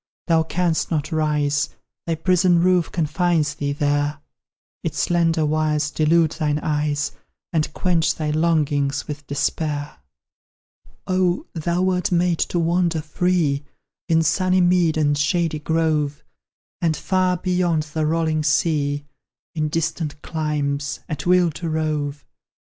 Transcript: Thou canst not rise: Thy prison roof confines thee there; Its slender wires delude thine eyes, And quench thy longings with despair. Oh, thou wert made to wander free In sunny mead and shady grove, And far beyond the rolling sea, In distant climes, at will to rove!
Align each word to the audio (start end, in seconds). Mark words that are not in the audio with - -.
Thou 0.25 0.41
canst 0.41 0.89
not 0.89 1.11
rise: 1.11 1.69
Thy 2.07 2.15
prison 2.15 2.59
roof 2.59 2.91
confines 2.91 3.53
thee 3.53 3.71
there; 3.71 4.19
Its 4.83 4.97
slender 4.97 5.45
wires 5.45 5.91
delude 5.91 6.31
thine 6.31 6.57
eyes, 6.57 7.11
And 7.53 7.71
quench 7.75 8.15
thy 8.15 8.31
longings 8.31 9.07
with 9.07 9.27
despair. 9.27 9.97
Oh, 11.05 11.45
thou 11.53 11.83
wert 11.83 12.11
made 12.11 12.39
to 12.39 12.57
wander 12.57 12.99
free 12.99 13.63
In 14.09 14.23
sunny 14.23 14.59
mead 14.59 14.97
and 14.97 15.15
shady 15.15 15.59
grove, 15.59 16.23
And 16.81 16.97
far 16.97 17.37
beyond 17.37 17.83
the 17.83 18.07
rolling 18.07 18.41
sea, 18.41 19.05
In 19.53 19.69
distant 19.69 20.19
climes, 20.23 21.01
at 21.07 21.27
will 21.27 21.51
to 21.51 21.69
rove! 21.69 22.25